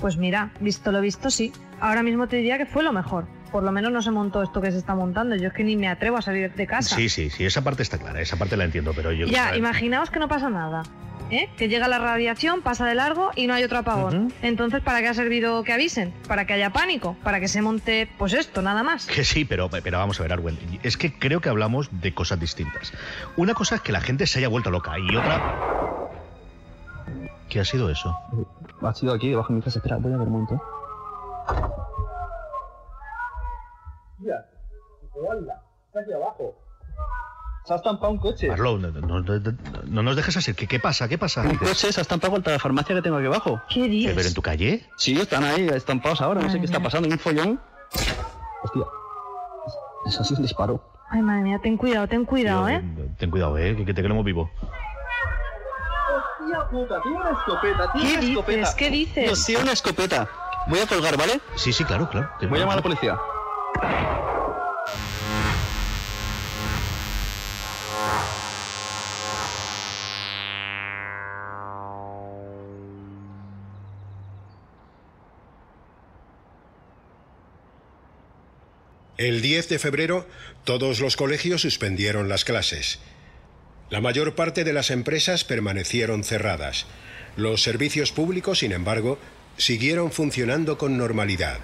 Pues 0.00 0.16
mira, 0.16 0.50
visto 0.60 0.90
lo 0.92 1.00
visto, 1.00 1.30
sí. 1.30 1.52
Ahora 1.80 2.02
mismo 2.02 2.28
te 2.28 2.36
diría 2.36 2.58
que 2.58 2.66
fue 2.66 2.82
lo 2.82 2.92
mejor. 2.92 3.26
Por 3.50 3.62
lo 3.62 3.72
menos 3.72 3.90
no 3.90 4.00
se 4.02 4.10
montó 4.10 4.42
esto 4.42 4.60
que 4.60 4.70
se 4.70 4.78
está 4.78 4.94
montando. 4.94 5.34
Yo 5.34 5.48
es 5.48 5.54
que 5.54 5.64
ni 5.64 5.76
me 5.76 5.88
atrevo 5.88 6.18
a 6.18 6.22
salir 6.22 6.52
de 6.52 6.66
casa. 6.66 6.94
Sí, 6.94 7.08
sí, 7.08 7.30
sí, 7.30 7.44
esa 7.44 7.62
parte 7.62 7.82
está 7.82 7.98
clara, 7.98 8.20
esa 8.20 8.36
parte 8.36 8.56
la 8.56 8.64
entiendo, 8.64 8.92
pero 8.94 9.12
yo... 9.12 9.26
Ya, 9.26 9.56
imaginaos 9.56 10.10
que 10.10 10.20
no 10.20 10.28
pasa 10.28 10.50
nada. 10.50 10.82
¿eh? 11.30 11.48
Que 11.56 11.68
llega 11.68 11.88
la 11.88 11.98
radiación, 11.98 12.62
pasa 12.62 12.86
de 12.86 12.94
largo 12.94 13.30
y 13.34 13.46
no 13.46 13.54
hay 13.54 13.64
otro 13.64 13.78
apagón. 13.78 14.32
Entonces, 14.42 14.82
¿para 14.82 15.00
qué 15.00 15.08
ha 15.08 15.14
servido 15.14 15.62
que 15.64 15.72
avisen? 15.72 16.12
¿Para 16.28 16.44
que 16.44 16.52
haya 16.52 16.70
pánico? 16.70 17.16
¿Para 17.22 17.40
que 17.40 17.48
se 17.48 17.62
monte, 17.62 18.08
pues 18.18 18.34
esto, 18.34 18.62
nada 18.62 18.82
más? 18.82 19.06
Que 19.06 19.24
sí, 19.24 19.44
pero, 19.44 19.68
pero 19.70 19.98
vamos 19.98 20.20
a 20.20 20.22
ver, 20.22 20.32
Arwen. 20.32 20.58
Es 20.82 20.96
que 20.96 21.12
creo 21.18 21.40
que 21.40 21.48
hablamos 21.48 21.88
de 22.00 22.14
cosas 22.14 22.38
distintas. 22.38 22.92
Una 23.36 23.54
cosa 23.54 23.76
es 23.76 23.80
que 23.80 23.92
la 23.92 24.00
gente 24.00 24.26
se 24.26 24.38
haya 24.38 24.48
vuelto 24.48 24.70
loca 24.70 24.98
y 24.98 25.16
otra... 25.16 25.56
¿Qué 27.48 27.58
ha 27.58 27.64
sido 27.64 27.90
eso? 27.90 28.16
Ha 28.80 28.94
sido 28.94 29.12
aquí 29.12 29.30
debajo 29.30 29.48
de 29.48 29.56
mi 29.56 29.62
casa. 29.62 29.80
Espera, 29.80 29.96
voy 29.96 30.12
a 30.12 30.16
ver 30.16 30.26
un 30.26 30.32
momento. 30.32 30.62
Se 37.70 37.74
ha 37.74 37.76
estampado 37.76 38.12
un 38.12 38.18
coche. 38.18 38.48
Marlow, 38.48 38.78
no, 38.78 38.88
no- 38.90 39.20
no- 39.20 39.54
no 39.86 40.02
nos 40.02 40.16
dejes 40.16 40.36
así. 40.36 40.54
¿Qué, 40.54 40.66
qué 40.66 40.80
pasa? 40.80 41.06
¿Qué 41.06 41.18
pasa? 41.18 41.42
Un 41.42 41.54
coche 41.54 41.92
se 41.92 42.00
ha 42.00 42.02
estampado 42.02 42.32
contra 42.32 42.52
la 42.54 42.58
farmacia 42.58 42.96
que 42.96 43.00
tengo 43.00 43.16
aquí 43.18 43.26
abajo. 43.26 43.62
¿Qué 43.68 43.86
dices? 43.86 44.12
¿Pero 44.16 44.26
en 44.26 44.34
tu 44.34 44.42
calle? 44.42 44.84
Sí, 44.96 45.16
están 45.20 45.44
ahí 45.44 45.68
estampados 45.68 46.20
ahora. 46.20 46.40
No 46.40 46.48
sé 46.48 46.56
Madre 46.56 46.60
qué 46.62 46.66
está 46.66 46.80
pasando. 46.82 47.06
Hay 47.06 47.12
un 47.12 47.18
follón. 47.20 47.60
Hostia. 48.64 48.82
Eso 50.04 50.20
ha 50.20 50.24
sido 50.24 50.38
un 50.38 50.42
disparo. 50.42 50.84
Ay, 51.10 51.22
madre 51.22 51.42
mía, 51.42 51.60
ten 51.62 51.76
cuidado, 51.76 52.08
ten 52.08 52.24
cuidado, 52.24 52.68
¿eh? 52.68 52.82
Ten 53.18 53.30
cuidado, 53.30 53.56
eh, 53.56 53.76
que, 53.76 53.84
que 53.84 53.94
te 53.94 54.02
queremos 54.02 54.24
vivo. 54.24 54.50
Hostia 56.40 56.68
puta, 56.72 57.00
tiene 57.02 57.18
una 57.18 57.30
escopeta, 57.30 57.92
tiene 57.92 58.08
¿Qué 58.08 58.12
una 58.14 58.20
dices? 58.20 58.30
escopeta. 58.30 58.76
¿Qué 58.76 58.90
dices? 58.90 59.24
Dios, 59.26 59.46
tiene 59.46 59.62
una 59.62 59.72
escopeta. 59.74 60.28
Voy 60.66 60.80
a 60.80 60.86
colgar, 60.88 61.16
¿vale? 61.16 61.40
Sí, 61.54 61.72
sí, 61.72 61.84
claro, 61.84 62.08
claro. 62.10 62.30
Voy 62.48 62.58
a 62.58 62.62
llamar 62.62 62.72
a 62.72 62.76
la 62.78 62.82
policía. 62.82 63.16
El 79.20 79.42
10 79.42 79.68
de 79.68 79.78
febrero, 79.78 80.26
todos 80.64 80.98
los 81.00 81.14
colegios 81.14 81.60
suspendieron 81.60 82.30
las 82.30 82.46
clases. 82.46 83.00
La 83.90 84.00
mayor 84.00 84.34
parte 84.34 84.64
de 84.64 84.72
las 84.72 84.90
empresas 84.90 85.44
permanecieron 85.44 86.24
cerradas. 86.24 86.86
Los 87.36 87.62
servicios 87.62 88.12
públicos, 88.12 88.60
sin 88.60 88.72
embargo, 88.72 89.18
siguieron 89.58 90.10
funcionando 90.10 90.78
con 90.78 90.96
normalidad. 90.96 91.58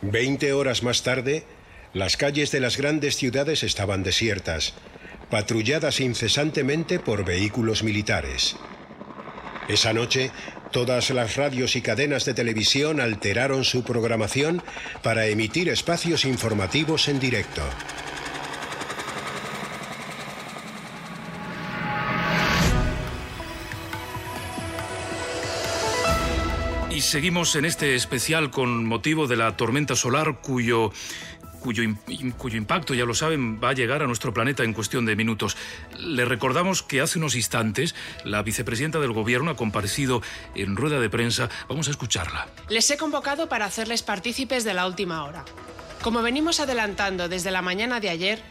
Veinte 0.00 0.54
horas 0.54 0.82
más 0.82 1.02
tarde, 1.02 1.44
las 1.92 2.16
calles 2.16 2.50
de 2.52 2.60
las 2.60 2.78
grandes 2.78 3.14
ciudades 3.16 3.62
estaban 3.62 4.02
desiertas, 4.02 4.72
patrulladas 5.28 6.00
incesantemente 6.00 7.00
por 7.00 7.26
vehículos 7.26 7.82
militares. 7.82 8.56
Esa 9.68 9.92
noche, 9.92 10.30
todas 10.70 11.10
las 11.10 11.36
radios 11.36 11.76
y 11.76 11.82
cadenas 11.82 12.24
de 12.24 12.34
televisión 12.34 13.00
alteraron 13.00 13.64
su 13.64 13.82
programación 13.82 14.62
para 15.02 15.26
emitir 15.26 15.68
espacios 15.68 16.24
informativos 16.24 17.08
en 17.08 17.20
directo. 17.20 17.62
Y 26.90 27.00
seguimos 27.00 27.54
en 27.54 27.64
este 27.64 27.94
especial 27.94 28.50
con 28.50 28.84
motivo 28.84 29.28
de 29.28 29.36
la 29.36 29.56
tormenta 29.56 29.94
solar 29.94 30.40
cuyo 30.42 30.90
cuyo, 31.60 31.82
impacto, 31.82 32.94
ya 32.94 33.04
lo 33.04 33.14
saben, 33.14 33.60
va 33.62 33.70
a 33.70 33.72
llegar 33.72 34.02
a 34.02 34.06
nuestro 34.06 34.32
planeta 34.32 34.64
en 34.64 34.72
cuestión 34.72 35.06
de 35.06 35.16
minutos. 35.16 35.56
Le 35.98 36.24
recordamos 36.24 36.82
que 36.82 37.00
hace 37.00 37.18
unos 37.18 37.34
instantes 37.34 37.94
la 38.24 38.42
vicepresidenta 38.42 38.98
del 38.98 39.12
Gobierno 39.12 39.50
ha 39.50 39.56
comparecido 39.56 40.22
en 40.54 40.76
rueda 40.76 41.00
de 41.00 41.10
prensa. 41.10 41.48
Vamos 41.68 41.88
a 41.88 41.90
escucharla. 41.90 42.48
Les 42.68 42.90
he 42.90 42.96
convocado 42.96 43.48
para 43.48 43.66
hacerles 43.66 44.02
partícipes 44.02 44.64
de 44.64 44.74
la 44.74 44.86
última 44.86 45.24
hora. 45.24 45.44
Como 46.02 46.22
venimos 46.22 46.60
adelantando 46.60 47.28
desde 47.28 47.50
la 47.50 47.62
mañana 47.62 48.00
de 48.00 48.10
ayer, 48.10 48.42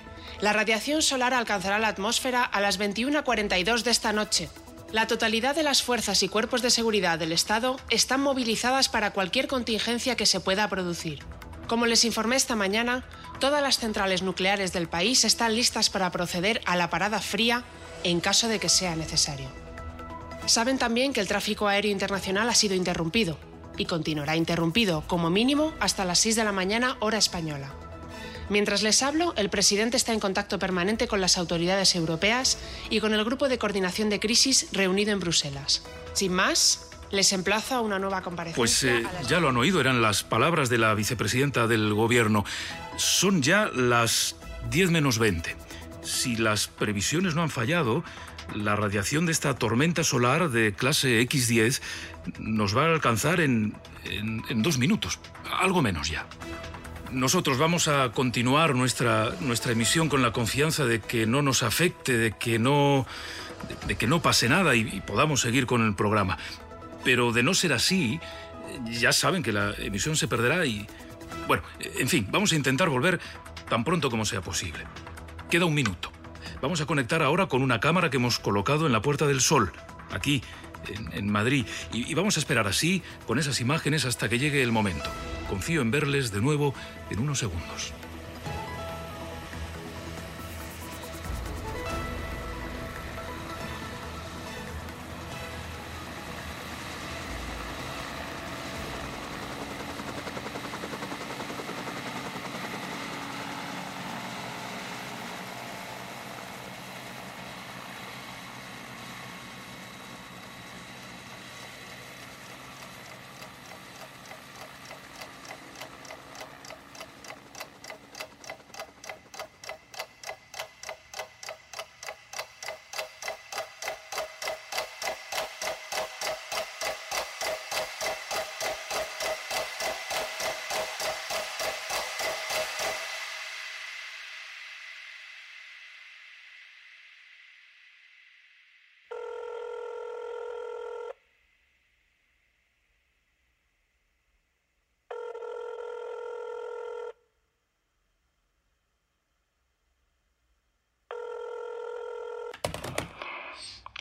la 0.42 0.54
radiación 0.54 1.02
solar 1.02 1.34
alcanzará 1.34 1.80
la 1.80 1.88
atmósfera 1.88 2.44
a 2.44 2.62
las 2.62 2.80
21.42 2.80 3.84
de 3.84 3.92
esta 3.92 4.14
noche, 4.14 4.50
la 4.92 5.06
totalidad 5.06 5.54
de 5.54 5.64
las 5.64 5.84
fuerzas 5.84 6.24
y 6.24 6.30
cuerpos 6.30 6.62
de 6.62 6.70
seguridad 6.70 7.20
del 7.20 7.34
Estado 7.34 7.78
están 7.90 8.22
movilizadas 8.22 8.88
para 8.88 9.12
cualquier 9.12 9.48
contingencia 9.48 10.16
que 10.16 10.26
se 10.26 10.40
pueda 10.40 10.70
producir. 10.70 11.26
Como 11.68 11.86
les 11.86 12.06
informé 12.06 12.38
esta 12.38 12.56
mañana, 12.56 13.04
todas 13.40 13.62
las 13.62 13.78
centrales 13.78 14.22
nucleares 14.22 14.72
del 14.72 14.88
país 14.88 15.26
están 15.26 15.54
listas 15.54 15.90
para 15.90 16.12
proceder 16.12 16.62
a 16.66 16.78
la 16.78 16.90
parada 16.90 17.20
fría 17.20 17.64
en 18.04 18.22
caso 18.22 18.48
de 18.48 18.60
que 18.60 18.70
sea 18.70 18.96
necesario. 18.96 19.50
Saben 20.46 20.78
también 20.78 21.12
que 21.12 21.20
el 21.20 21.28
tráfico 21.28 21.68
aéreo 21.68 21.92
internacional 21.92 22.48
ha 22.48 22.56
sido 22.56 22.74
interrumpido 22.74 23.38
y 23.78 23.86
continuará 23.86 24.38
interrumpido 24.38 25.04
como 25.08 25.30
mínimo 25.30 25.74
hasta 25.82 26.06
las 26.06 26.20
6 26.20 26.38
de 26.38 26.44
la 26.46 26.54
mañana 26.54 26.96
hora 27.02 27.18
española. 27.18 27.74
Mientras 28.50 28.82
les 28.82 29.04
hablo, 29.04 29.34
el 29.36 29.50
presidente 29.50 29.98
está 29.98 30.14
en 30.14 30.22
contacto 30.22 30.58
permanente 30.58 31.10
con 31.10 31.20
las 31.20 31.38
autoridades 31.38 31.96
europeas 31.96 32.58
y 32.90 33.02
con 33.02 33.14
el 33.14 33.26
grupo 33.26 33.50
de 33.50 33.58
coordinación 33.58 34.10
de 34.10 34.22
crisis 34.22 34.70
reunido 34.72 35.12
en 35.12 35.20
Bruselas. 35.20 35.84
Sin 36.14 36.32
más, 36.32 36.87
les 37.12 37.34
emplazo 37.34 37.76
a 37.76 37.82
una 37.82 38.00
nueva 38.00 38.22
comparecencia. 38.22 38.56
Pues 38.56 38.84
eh, 38.84 39.04
ya 39.28 39.40
lo 39.40 39.50
han 39.50 39.58
oído, 39.58 39.80
eran 39.80 40.02
las 40.02 40.24
palabras 40.24 40.70
de 40.70 40.78
la 40.78 40.94
vicepresidenta 40.94 41.68
del 41.68 41.94
gobierno. 41.94 42.46
Son 42.98 43.42
ya 43.42 43.70
las 43.74 44.36
10 44.70 44.92
menos 44.92 45.20
20. 45.20 45.56
Si 46.02 46.36
las 46.36 46.68
previsiones 46.68 47.36
no 47.36 47.44
han 47.44 47.50
fallado, 47.50 48.04
la 48.56 48.76
radiación 48.76 49.26
de 49.26 49.32
esta 49.32 49.56
tormenta 49.56 50.04
solar 50.04 50.50
de 50.50 50.74
clase 50.74 51.22
X10 51.22 51.82
nos 52.40 52.76
va 52.76 52.86
a 52.86 52.94
alcanzar 52.94 53.40
en, 53.40 53.74
en, 54.06 54.44
en 54.50 54.64
dos 54.64 54.78
minutos, 54.78 55.20
algo 55.60 55.82
menos 55.82 56.10
ya. 56.10 56.26
Nosotros 57.12 57.58
vamos 57.58 57.88
a 57.88 58.12
continuar 58.12 58.76
nuestra, 58.76 59.32
nuestra 59.40 59.72
emisión 59.72 60.10
con 60.10 60.22
la 60.22 60.34
confianza 60.34 60.86
de 60.86 61.00
que 61.00 61.26
no 61.26 61.42
nos 61.42 61.64
afecte, 61.64 62.18
de 62.18 62.32
que 62.34 62.60
no, 62.60 63.06
de, 63.88 63.96
que 63.96 64.08
no 64.08 64.22
pase 64.22 64.50
nada 64.50 64.76
y, 64.76 64.82
y 64.82 65.02
podamos 65.02 65.40
seguir 65.42 65.66
con 65.66 65.86
el 65.86 65.96
programa. 65.96 66.38
Pero 67.08 67.32
de 67.32 67.42
no 67.42 67.54
ser 67.54 67.72
así, 67.72 68.20
ya 68.84 69.14
saben 69.14 69.42
que 69.42 69.54
la 69.54 69.74
emisión 69.78 70.18
se 70.18 70.28
perderá 70.28 70.66
y... 70.66 70.86
Bueno, 71.48 71.64
en 71.80 72.10
fin, 72.10 72.28
vamos 72.30 72.52
a 72.52 72.58
intentar 72.58 72.90
volver 72.90 73.22
tan 73.70 73.86
pronto 73.86 74.10
como 74.10 74.26
sea 74.26 74.42
posible. 74.42 74.84
Queda 75.50 75.64
un 75.64 75.74
minuto. 75.74 76.12
Vamos 76.62 76.82
a 76.82 76.86
conectar 76.86 77.24
ahora 77.24 77.46
con 77.46 77.62
una 77.62 77.80
cámara 77.80 78.10
que 78.10 78.18
hemos 78.18 78.40
colocado 78.40 78.88
en 78.88 78.92
la 78.92 79.02
Puerta 79.02 79.26
del 79.26 79.40
Sol, 79.40 79.72
aquí, 80.12 80.44
en, 81.14 81.32
Madrid. 81.32 81.66
Y, 81.94 82.12
y 82.12 82.14
vamos 82.14 82.36
a 82.36 82.42
esperar 82.42 82.68
así, 82.68 83.02
con 83.26 83.40
esas 83.40 83.62
imágenes, 83.62 84.04
hasta 84.04 84.28
que 84.28 84.38
llegue 84.38 84.62
el 84.62 84.74
momento. 84.74 85.10
Confío 85.48 85.82
en 85.82 85.92
verles 85.92 86.34
de 86.34 86.42
nuevo 86.42 86.74
en 87.10 87.20
unos 87.20 87.40
segundos. 87.40 87.94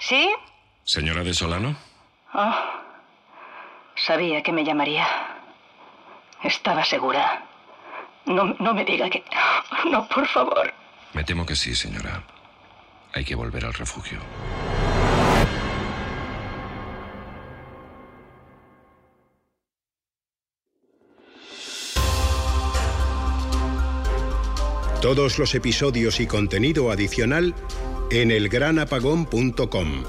¿Sí? 0.09 0.29
¿Señora 0.85 1.25
de 1.25 1.35
Solano? 1.35 1.77
Oh, 2.33 2.55
sabía 3.97 4.41
que 4.41 4.53
me 4.53 4.65
llamaría. 4.65 5.05
Estaba 6.45 6.85
segura. 6.85 7.45
No, 8.25 8.55
no 8.61 8.73
me 8.73 8.85
diga 8.85 9.11
que... 9.11 9.25
No, 9.91 10.07
por 10.07 10.29
favor. 10.29 10.73
Me 11.13 11.25
temo 11.25 11.45
que 11.45 11.57
sí, 11.57 11.75
señora. 11.75 12.23
Hay 13.15 13.25
que 13.25 13.35
volver 13.35 13.65
al 13.65 13.75
refugio. 13.75 14.21
Todos 25.03 25.39
los 25.41 25.55
episodios 25.57 26.21
y 26.21 26.29
contenido 26.29 26.93
adicional 26.93 27.55
en 28.11 28.31
elgranapagón.com. 28.31 30.05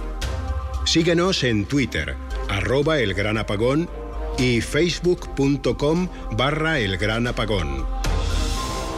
Síguenos 0.85 1.43
en 1.43 1.65
Twitter, 1.65 2.15
arroba 2.49 2.99
elgranapagón 2.99 3.89
y 4.37 4.61
facebook.com 4.61 6.07
barra 6.31 6.79
elgranapagón. 6.79 7.85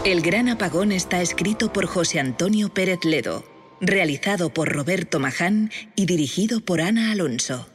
El 0.06 0.22
Gran 0.22 0.48
Apagón 0.48 0.92
está 0.94 1.22
escrito 1.22 1.74
por 1.74 1.86
José 1.86 2.20
Antonio 2.20 2.70
Pérez 2.70 3.04
Ledo, 3.04 3.44
realizado 3.82 4.50
por 4.50 4.70
Roberto 4.70 5.20
Maján 5.20 5.72
y 5.96 6.06
dirigido 6.06 6.62
por 6.62 6.80
Ana 6.80 7.12
Alonso. 7.12 7.68